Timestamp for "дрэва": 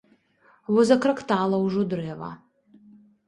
1.91-2.31